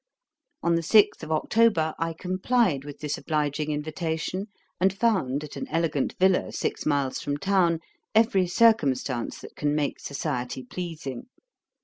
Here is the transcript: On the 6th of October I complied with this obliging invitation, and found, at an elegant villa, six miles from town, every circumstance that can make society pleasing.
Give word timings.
On 0.63 0.73
the 0.73 0.81
6th 0.81 1.21
of 1.21 1.31
October 1.31 1.93
I 1.99 2.13
complied 2.13 2.85
with 2.85 3.01
this 3.01 3.19
obliging 3.19 3.69
invitation, 3.69 4.47
and 4.79 4.91
found, 4.91 5.43
at 5.43 5.55
an 5.55 5.67
elegant 5.67 6.15
villa, 6.19 6.51
six 6.51 6.87
miles 6.87 7.19
from 7.19 7.37
town, 7.37 7.81
every 8.15 8.47
circumstance 8.47 9.37
that 9.41 9.55
can 9.55 9.75
make 9.75 9.99
society 9.99 10.63
pleasing. 10.63 11.27